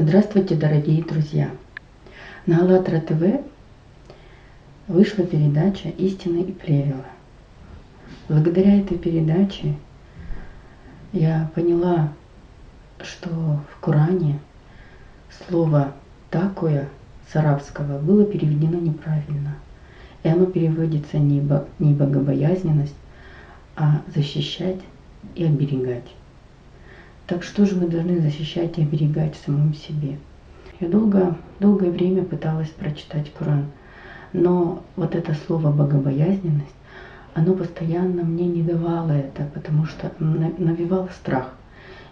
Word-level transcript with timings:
Здравствуйте, 0.00 0.54
дорогие 0.54 1.02
друзья! 1.02 1.50
На 2.46 2.60
АЛЛАТРА 2.60 3.00
ТВ 3.00 3.40
вышла 4.86 5.26
передача 5.26 5.88
«Истина 5.88 6.38
и 6.38 6.52
плевела». 6.52 7.04
Благодаря 8.28 8.78
этой 8.78 8.96
передаче 8.96 9.74
я 11.12 11.50
поняла, 11.56 12.12
что 13.02 13.28
в 13.28 13.80
Коране 13.80 14.38
слово 15.36 15.94
«такое» 16.30 16.88
с 17.32 17.34
арабского 17.34 17.98
было 17.98 18.24
переведено 18.24 18.78
неправильно. 18.78 19.56
И 20.22 20.28
оно 20.28 20.46
переводится 20.46 21.18
не 21.18 21.40
богобоязненность, 21.40 22.94
а 23.74 24.02
защищать 24.14 24.78
и 25.34 25.42
оберегать. 25.42 26.06
Так 27.28 27.42
что 27.42 27.66
же 27.66 27.76
мы 27.76 27.88
должны 27.88 28.22
защищать 28.22 28.78
и 28.78 28.82
оберегать 28.82 29.36
в 29.36 29.44
самом 29.44 29.74
себе? 29.74 30.16
Я 30.80 30.88
долго, 30.88 31.36
долгое 31.60 31.90
время 31.90 32.24
пыталась 32.24 32.70
прочитать 32.70 33.30
Коран, 33.34 33.66
но 34.32 34.82
вот 34.96 35.14
это 35.14 35.34
слово 35.46 35.70
«богобоязненность», 35.70 36.74
оно 37.34 37.52
постоянно 37.52 38.22
мне 38.22 38.46
не 38.46 38.62
давало 38.62 39.12
это, 39.12 39.44
потому 39.52 39.84
что 39.84 40.10
навевало 40.18 41.10
страх. 41.20 41.52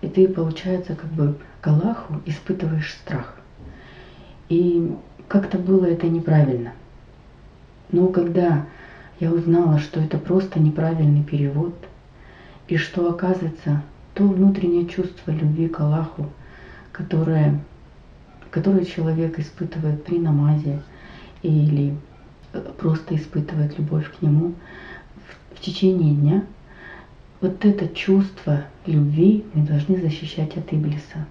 И 0.00 0.08
ты, 0.08 0.26
получается, 0.28 0.94
как 0.94 1.10
бы 1.10 1.36
к 1.60 1.68
Аллаху 1.68 2.14
испытываешь 2.24 2.94
страх. 2.94 3.36
И 4.48 4.96
как-то 5.28 5.58
было 5.58 5.84
это 5.84 6.08
неправильно. 6.08 6.72
Но 7.90 8.08
когда 8.08 8.64
я 9.20 9.30
узнала, 9.30 9.78
что 9.78 10.00
это 10.00 10.16
просто 10.16 10.58
неправильный 10.58 11.22
перевод, 11.22 11.74
и 12.66 12.78
что, 12.78 13.10
оказывается, 13.10 13.82
то 14.14 14.26
внутреннее 14.26 14.86
чувство 14.86 15.30
любви 15.30 15.68
к 15.68 15.80
Аллаху, 15.80 16.30
которое, 16.92 17.60
которое 18.50 18.84
человек 18.84 19.38
испытывает 19.38 20.04
при 20.04 20.18
намазе 20.18 20.82
или 21.42 21.96
э, 22.52 22.72
просто 22.78 23.16
испытывает 23.16 23.78
любовь 23.78 24.10
к 24.10 24.22
Нему 24.22 24.54
в, 25.16 25.56
в 25.56 25.60
течение 25.60 26.14
дня, 26.14 26.44
вот 27.40 27.64
это 27.64 27.88
чувство 27.88 28.64
любви 28.86 29.44
мы 29.54 29.66
должны 29.66 30.00
защищать 30.00 30.56
от 30.56 30.72
Иблиса. 30.72 31.26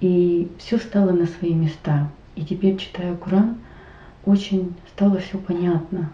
И 0.00 0.50
все 0.58 0.78
стало 0.78 1.12
на 1.12 1.26
свои 1.26 1.54
места. 1.54 2.10
И 2.34 2.44
теперь, 2.44 2.76
читая 2.76 3.14
Коран, 3.14 3.58
очень 4.24 4.74
стало 4.92 5.20
все 5.20 5.38
понятно. 5.38 6.12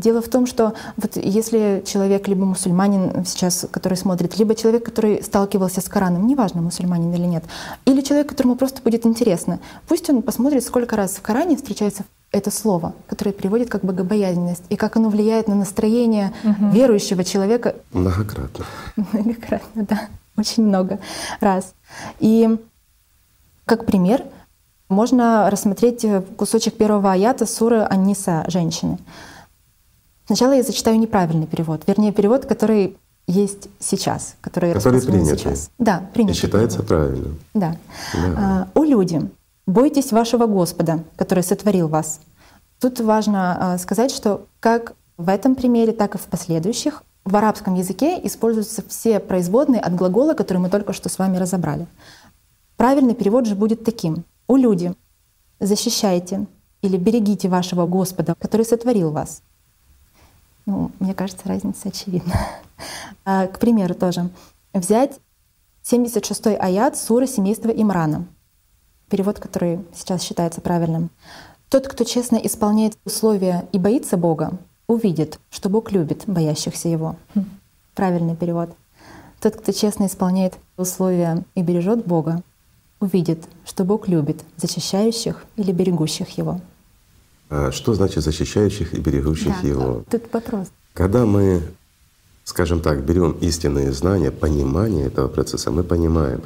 Дело 0.00 0.22
в 0.22 0.28
том, 0.28 0.46
что 0.46 0.74
вот 0.96 1.16
если 1.16 1.82
человек, 1.84 2.28
либо 2.28 2.44
мусульманин 2.44 3.26
сейчас, 3.26 3.66
который 3.68 3.98
смотрит, 3.98 4.38
либо 4.38 4.54
человек, 4.54 4.84
который 4.84 5.20
сталкивался 5.24 5.80
с 5.80 5.88
Кораном, 5.88 6.28
неважно, 6.28 6.62
мусульманин 6.62 7.12
или 7.12 7.26
нет, 7.26 7.42
или 7.84 8.00
человек, 8.02 8.28
которому 8.28 8.54
просто 8.54 8.80
будет 8.80 9.06
интересно, 9.06 9.58
пусть 9.88 10.08
он 10.08 10.22
посмотрит, 10.22 10.62
сколько 10.62 10.94
раз 10.94 11.16
в 11.16 11.22
Коране 11.22 11.56
встречается 11.56 12.04
это 12.30 12.52
слово, 12.52 12.94
которое 13.08 13.32
приводит 13.32 13.70
как 13.70 13.84
богобоязненность, 13.84 14.62
и 14.68 14.76
как 14.76 14.96
оно 14.96 15.08
влияет 15.08 15.48
на 15.48 15.56
настроение 15.56 16.32
угу. 16.44 16.68
верующего 16.68 17.24
человека. 17.24 17.74
Многократно. 17.90 18.66
Многократно, 18.94 19.82
да. 19.82 20.00
Очень 20.36 20.66
много 20.66 21.00
раз. 21.40 21.74
И 22.20 22.56
как 23.64 23.84
пример 23.84 24.22
можно 24.88 25.50
рассмотреть 25.50 26.06
кусочек 26.36 26.74
первого 26.74 27.10
аята 27.10 27.46
суры 27.46 27.80
Анниса 27.80 28.44
«Женщины». 28.46 28.98
Сначала 30.28 30.52
я 30.52 30.62
зачитаю 30.62 30.98
неправильный 30.98 31.46
перевод, 31.46 31.84
вернее 31.86 32.12
перевод, 32.12 32.44
который 32.44 32.98
есть 33.26 33.70
сейчас, 33.78 34.36
который, 34.42 34.74
который 34.74 35.00
принят. 35.00 35.38
сейчас. 35.38 35.70
Да, 35.78 36.10
принят. 36.12 36.36
И 36.36 36.38
считается 36.38 36.82
перевод. 36.82 36.88
правильным. 36.88 37.38
Да. 37.54 37.76
да. 38.12 38.34
А, 38.36 38.68
«О 38.74 38.84
люди, 38.84 39.22
бойтесь 39.66 40.12
вашего 40.12 40.44
Господа, 40.44 41.02
который 41.16 41.42
сотворил 41.42 41.88
вас». 41.88 42.20
Тут 42.78 43.00
важно 43.00 43.72
а, 43.72 43.78
сказать, 43.78 44.10
что 44.10 44.46
как 44.60 44.92
в 45.16 45.30
этом 45.30 45.54
примере, 45.54 45.92
так 45.92 46.14
и 46.14 46.18
в 46.18 46.26
последующих 46.26 47.04
в 47.24 47.34
арабском 47.34 47.74
языке 47.74 48.20
используются 48.22 48.82
все 48.86 49.20
производные 49.20 49.80
от 49.80 49.94
глагола, 49.94 50.34
который 50.34 50.58
мы 50.58 50.68
только 50.68 50.92
что 50.92 51.08
с 51.08 51.18
вами 51.18 51.38
разобрали. 51.38 51.86
Правильный 52.76 53.14
перевод 53.14 53.46
же 53.46 53.54
будет 53.54 53.82
таким. 53.82 54.24
«О 54.46 54.58
люди, 54.58 54.92
защищайте 55.58 56.46
или 56.82 56.98
берегите 56.98 57.48
вашего 57.48 57.86
Господа, 57.86 58.34
который 58.38 58.66
сотворил 58.66 59.10
вас». 59.10 59.40
Ну, 60.68 60.90
мне 61.00 61.14
кажется, 61.14 61.48
разница 61.48 61.88
очевидна. 61.88 62.34
А, 63.24 63.46
к 63.46 63.58
примеру 63.58 63.94
тоже. 63.94 64.30
Взять 64.72 65.18
76-й 65.82 66.56
аят 66.56 66.96
суры 66.96 67.26
семейства 67.26 67.70
Имрана. 67.70 68.26
Перевод, 69.10 69.38
который 69.38 69.80
сейчас 69.92 70.22
считается 70.22 70.60
правильным. 70.60 71.10
Тот, 71.68 71.88
кто 71.88 72.04
честно 72.04 72.36
исполняет 72.36 72.96
условия 73.04 73.66
и 73.72 73.78
боится 73.78 74.16
Бога, 74.16 74.52
увидит, 74.86 75.40
что 75.50 75.68
Бог 75.68 75.90
любит 75.90 76.24
боящихся 76.26 76.88
Его. 76.88 77.16
Хм. 77.34 77.44
Правильный 77.94 78.36
перевод. 78.36 78.70
Тот, 79.40 79.56
кто 79.56 79.72
честно 79.72 80.06
исполняет 80.06 80.58
условия 80.76 81.44
и 81.54 81.62
бережет 81.62 82.06
Бога, 82.06 82.42
увидит, 83.00 83.44
что 83.64 83.84
Бог 83.84 84.08
любит 84.08 84.44
защищающих 84.56 85.44
или 85.56 85.72
берегущих 85.72 86.30
Его. 86.38 86.60
А 87.50 87.72
что 87.72 87.94
значит 87.94 88.24
защищающих 88.24 88.94
и 88.94 89.00
берегущих 89.00 89.52
да, 89.62 89.68
его? 89.68 90.04
Тут 90.10 90.22
вопрос. 90.32 90.68
Когда 90.92 91.24
мы, 91.24 91.62
скажем 92.44 92.80
так, 92.80 93.04
берем 93.04 93.32
истинные 93.40 93.92
знания, 93.92 94.30
понимание 94.30 95.06
этого 95.06 95.28
процесса, 95.28 95.70
мы 95.70 95.82
понимаем, 95.82 96.42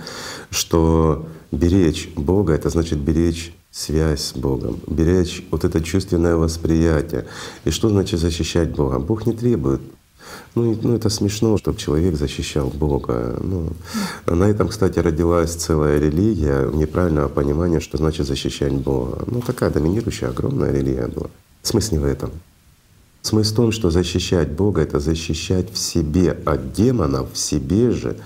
что 0.51 1.27
беречь 1.51 2.11
Бога— 2.17 2.53
это 2.55 2.71
значит 2.71 2.99
беречь 2.99 3.53
связь 3.71 4.27
с 4.27 4.33
Богом, 4.35 4.79
беречь 4.87 5.45
вот 5.51 5.65
это 5.65 5.81
чувственное 5.81 6.37
восприятие. 6.37 7.27
И 7.65 7.71
что 7.71 7.89
значит 7.89 8.21
защищать 8.21 8.71
Бога? 8.71 8.99
Бог 8.99 9.27
не 9.27 9.33
требует 9.33 9.81
ну, 10.55 10.79
ну 10.83 10.95
это 10.95 11.09
смешно, 11.09 11.57
чтобы 11.59 11.79
человек 11.79 12.17
защищал 12.17 12.69
Бога. 12.69 13.39
Ну, 13.43 13.73
на 14.27 14.45
этом, 14.45 14.69
кстати, 14.69 14.99
родилась 14.99 15.55
целая 15.55 15.99
религия 15.99 16.71
неправильного 16.73 17.29
понимания, 17.29 17.81
что 17.81 17.99
значит 17.99 18.27
защищать 18.27 18.73
Бога. 18.73 19.25
Ну 19.27 19.41
такая 19.41 19.71
доминирующая 19.71 20.29
огромная 20.29 20.73
религия 20.73 21.09
была. 21.09 21.31
Смысл 21.63 21.95
не 21.95 21.99
в 22.01 22.05
этом. 22.05 22.31
Смысл 23.23 23.53
в 23.53 23.57
том, 23.57 23.73
что 23.73 23.91
защищать 23.91 24.51
Бога— 24.51 24.81
это 24.83 25.01
защищать 25.01 25.73
в 25.73 25.79
себе 25.79 26.33
от 26.45 26.73
демонов, 26.73 27.33
в 27.33 27.39
себе 27.39 27.93
же 27.93 28.17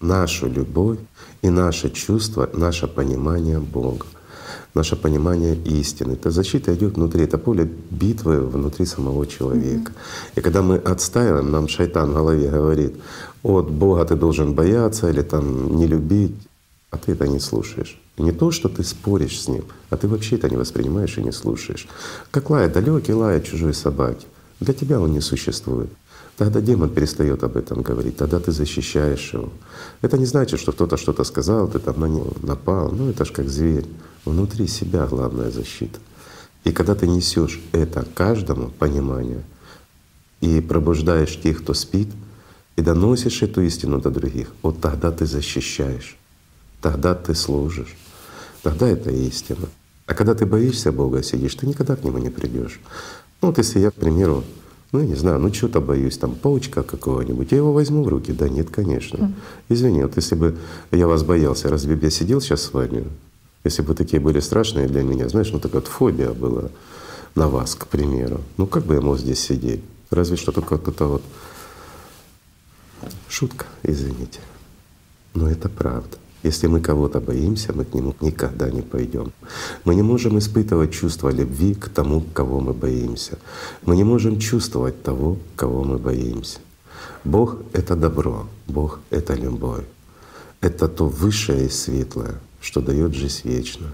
нашу 0.00 0.46
любовь 0.46 0.98
и 1.42 1.50
наше 1.50 1.90
чувство, 1.90 2.48
наше 2.52 2.86
понимание 2.86 3.58
Бога 3.58 4.06
наше 4.74 4.96
понимание 4.96 5.54
истины. 5.54 6.12
Эта 6.12 6.30
защита 6.30 6.74
идет 6.74 6.96
внутри, 6.96 7.24
это 7.24 7.38
поле 7.38 7.68
битвы 7.90 8.40
внутри 8.40 8.86
самого 8.86 9.26
человека. 9.26 9.92
Mm-hmm. 9.92 10.38
И 10.38 10.40
когда 10.40 10.62
мы 10.62 10.76
отстаиваем, 10.76 11.50
нам 11.50 11.68
шайтан 11.68 12.10
в 12.10 12.14
голове 12.14 12.48
говорит, 12.48 12.94
от 13.42 13.70
Бога 13.70 14.04
ты 14.04 14.16
должен 14.16 14.54
бояться 14.54 15.10
или 15.10 15.22
там 15.22 15.76
не 15.76 15.86
любить, 15.86 16.34
а 16.90 16.98
ты 16.98 17.12
это 17.12 17.28
не 17.28 17.40
слушаешь. 17.40 17.98
Не 18.18 18.32
то, 18.32 18.50
что 18.50 18.68
ты 18.68 18.82
споришь 18.82 19.40
с 19.40 19.48
ним, 19.48 19.64
а 19.90 19.96
ты 19.96 20.08
вообще 20.08 20.36
это 20.36 20.48
не 20.48 20.56
воспринимаешь 20.56 21.18
и 21.18 21.22
не 21.22 21.32
слушаешь. 21.32 21.86
Как 22.30 22.50
лает 22.50 22.72
далекий 22.72 23.12
лает 23.12 23.44
чужой 23.44 23.74
собаки. 23.74 24.26
Для 24.60 24.72
тебя 24.72 25.00
он 25.00 25.12
не 25.12 25.20
существует. 25.20 25.90
Тогда 26.36 26.60
демон 26.60 26.90
перестает 26.90 27.42
об 27.44 27.56
этом 27.56 27.82
говорить, 27.82 28.16
тогда 28.16 28.38
ты 28.40 28.52
защищаешь 28.52 29.32
его. 29.32 29.48
Это 30.02 30.18
не 30.18 30.26
значит, 30.26 30.60
что 30.60 30.72
кто-то 30.72 30.96
что-то 30.96 31.24
сказал, 31.24 31.68
ты 31.68 31.78
там 31.78 32.00
на 32.00 32.06
него 32.06 32.32
напал. 32.42 32.90
Ну 32.92 33.10
это 33.10 33.24
ж 33.24 33.32
как 33.32 33.48
зверь. 33.48 33.86
Внутри 34.26 34.66
себя 34.66 35.06
главная 35.06 35.52
защита. 35.52 36.00
И 36.64 36.72
когда 36.72 36.96
ты 36.96 37.06
несешь 37.06 37.60
это 37.70 38.04
каждому 38.12 38.70
понимание 38.70 39.42
и 40.40 40.60
пробуждаешь 40.60 41.40
тех, 41.40 41.62
кто 41.62 41.74
спит, 41.74 42.08
и 42.74 42.82
доносишь 42.82 43.42
эту 43.42 43.62
истину 43.62 44.00
до 44.00 44.10
других, 44.10 44.52
вот 44.62 44.80
тогда 44.80 45.12
ты 45.12 45.26
защищаешь, 45.26 46.16
тогда 46.82 47.14
ты 47.14 47.34
служишь, 47.36 47.96
тогда 48.62 48.88
это 48.88 49.10
истина. 49.10 49.68
А 50.06 50.14
когда 50.14 50.34
ты 50.34 50.44
боишься 50.44 50.90
Бога 50.90 51.22
сидишь, 51.22 51.54
ты 51.54 51.66
никогда 51.66 51.94
к 51.94 52.02
Нему 52.02 52.18
не 52.18 52.30
придешь. 52.30 52.80
Ну 53.40 53.48
вот 53.48 53.58
если 53.58 53.78
я, 53.78 53.92
к 53.92 53.94
примеру, 53.94 54.42
ну, 54.90 55.00
я 55.00 55.06
не 55.06 55.14
знаю, 55.14 55.38
ну 55.38 55.54
что-то 55.54 55.80
боюсь, 55.80 56.18
там 56.18 56.34
паучка 56.34 56.82
какого-нибудь, 56.82 57.52
я 57.52 57.58
его 57.58 57.72
возьму 57.72 58.02
в 58.02 58.08
руки. 58.08 58.32
Да 58.32 58.48
нет, 58.48 58.70
конечно. 58.70 59.32
Извини, 59.68 60.02
вот 60.02 60.16
если 60.16 60.34
бы 60.34 60.58
я 60.90 61.06
вас 61.06 61.22
боялся, 61.22 61.68
разве 61.68 61.94
бы 61.94 62.04
я 62.04 62.10
сидел 62.10 62.40
сейчас 62.40 62.62
с 62.62 62.72
вами? 62.72 63.06
Если 63.66 63.82
бы 63.82 63.94
такие 63.96 64.20
были 64.20 64.38
страшные 64.38 64.86
для 64.86 65.02
меня, 65.02 65.28
знаешь, 65.28 65.50
ну 65.50 65.58
такая 65.58 65.80
вот 65.80 65.90
фобия 65.90 66.30
была 66.30 66.70
на 67.34 67.48
вас, 67.48 67.74
к 67.74 67.88
примеру. 67.88 68.40
Ну 68.58 68.68
как 68.68 68.84
бы 68.86 68.94
я 68.94 69.00
мог 69.00 69.18
здесь 69.18 69.40
сидеть? 69.40 69.80
Разве 70.10 70.36
что 70.36 70.52
только 70.52 70.76
вот 70.76 70.86
это 70.86 71.06
вот 71.06 71.22
шутка, 73.28 73.66
извините. 73.82 74.38
Но 75.34 75.50
это 75.50 75.68
правда. 75.68 76.16
Если 76.44 76.68
мы 76.68 76.80
кого-то 76.80 77.20
боимся, 77.20 77.72
мы 77.72 77.84
к 77.84 77.92
нему 77.92 78.14
никогда 78.20 78.70
не 78.70 78.82
пойдем. 78.82 79.32
Мы 79.84 79.96
не 79.96 80.02
можем 80.02 80.38
испытывать 80.38 80.92
чувство 80.92 81.30
любви 81.30 81.74
к 81.74 81.88
тому, 81.88 82.20
кого 82.20 82.60
мы 82.60 82.72
боимся. 82.72 83.36
Мы 83.84 83.96
не 83.96 84.04
можем 84.04 84.38
чувствовать 84.38 85.02
того, 85.02 85.38
кого 85.56 85.82
мы 85.82 85.98
боимся. 85.98 86.60
Бог— 87.24 87.56
это 87.72 87.96
добро, 87.96 88.46
Бог— 88.68 89.00
это 89.10 89.34
любовь. 89.34 89.84
Это 90.60 90.86
то 90.86 91.08
высшее 91.08 91.66
и 91.66 91.68
светлое, 91.68 92.40
что 92.60 92.80
дает 92.80 93.14
жизнь 93.14 93.42
вечную. 93.44 93.92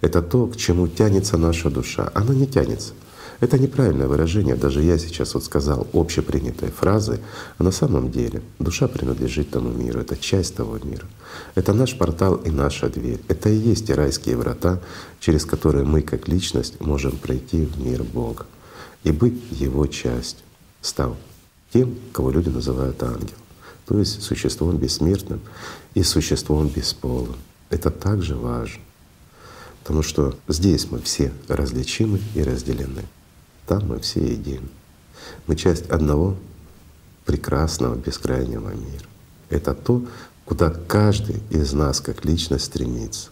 Это 0.00 0.22
то, 0.22 0.46
к 0.46 0.56
чему 0.56 0.88
тянется 0.88 1.36
наша 1.36 1.70
душа. 1.70 2.10
Она 2.14 2.34
не 2.34 2.46
тянется. 2.46 2.94
Это 3.40 3.58
неправильное 3.58 4.06
выражение. 4.06 4.54
Даже 4.54 4.82
я 4.82 4.98
сейчас 4.98 5.34
вот 5.34 5.44
сказал 5.44 5.86
общепринятые 5.94 6.70
фразы, 6.70 7.20
а 7.58 7.62
на 7.62 7.70
самом 7.70 8.10
деле 8.10 8.42
душа 8.58 8.86
принадлежит 8.86 9.50
тому 9.50 9.70
миру, 9.70 10.00
это 10.00 10.16
часть 10.16 10.56
того 10.56 10.78
мира. 10.82 11.06
Это 11.54 11.72
наш 11.72 11.96
портал 11.96 12.36
и 12.36 12.50
наша 12.50 12.90
дверь. 12.90 13.20
Это 13.28 13.48
и 13.48 13.56
есть 13.56 13.86
те 13.86 13.94
райские 13.94 14.36
врата, 14.36 14.80
через 15.20 15.46
которые 15.46 15.84
мы 15.84 16.02
как 16.02 16.28
личность 16.28 16.80
можем 16.80 17.12
пройти 17.12 17.64
в 17.64 17.80
мир 17.82 18.02
Бога 18.02 18.46
и 19.04 19.12
быть 19.12 19.40
Его 19.50 19.86
частью, 19.86 20.44
став 20.82 21.16
тем, 21.72 21.96
кого 22.12 22.30
люди 22.30 22.48
называют 22.48 23.02
ангел, 23.02 23.36
то 23.86 23.98
есть 23.98 24.22
существом 24.22 24.76
бессмертным 24.76 25.40
и 25.94 26.02
существом 26.02 26.68
бесполым. 26.68 27.36
Это 27.70 27.90
также 27.90 28.34
важно, 28.34 28.82
потому 29.82 30.02
что 30.02 30.36
здесь 30.48 30.90
мы 30.90 31.00
все 31.00 31.32
различимы 31.48 32.20
и 32.34 32.42
разделены. 32.42 33.04
Там 33.66 33.88
мы 33.88 34.00
все 34.00 34.20
едины. 34.20 34.68
Мы 35.46 35.54
часть 35.54 35.88
одного 35.88 36.36
прекрасного 37.24 37.94
бескрайнего 37.94 38.70
мира. 38.70 39.06
Это 39.48 39.74
то, 39.74 40.04
куда 40.44 40.70
каждый 40.70 41.40
из 41.50 41.72
нас 41.72 42.00
как 42.00 42.24
личность 42.24 42.64
стремится. 42.64 43.30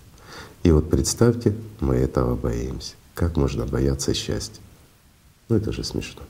И 0.63 0.71
вот 0.71 0.89
представьте, 0.89 1.57
мы 1.81 1.97
этого 1.97 2.37
боимся. 2.37 2.95
Как 3.15 3.37
можно 3.37 3.67
бояться 3.67 4.15
счастья? 4.15 4.63
Ну 5.49 5.57
это 5.57 5.73
же 5.73 5.83
смешно. 5.83 6.23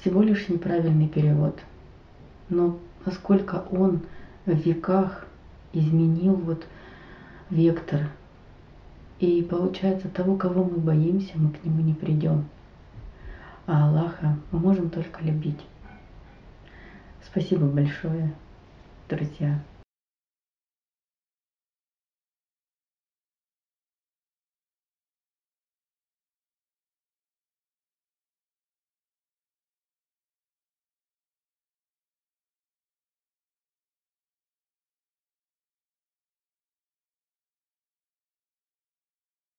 Всего 0.00 0.22
лишь 0.22 0.48
неправильный 0.48 1.08
перевод. 1.08 1.58
Но 2.50 2.78
насколько 3.06 3.64
он 3.70 4.00
в 4.44 4.52
веках 4.52 5.24
изменил 5.72 6.34
вот 6.34 6.64
вектор. 7.54 8.10
И 9.20 9.42
получается, 9.42 10.08
того, 10.08 10.36
кого 10.36 10.64
мы 10.64 10.78
боимся, 10.78 11.32
мы 11.36 11.50
к 11.50 11.64
нему 11.64 11.80
не 11.82 11.94
придем. 11.94 12.44
А 13.66 13.88
Аллаха 13.88 14.36
мы 14.50 14.58
можем 14.58 14.90
только 14.90 15.22
любить. 15.22 15.60
Спасибо 17.24 17.66
большое, 17.66 18.34
друзья. 19.08 19.60